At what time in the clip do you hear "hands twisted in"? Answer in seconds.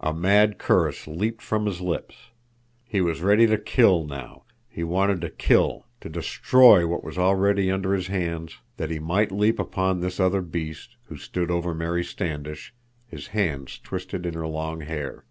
13.28-14.34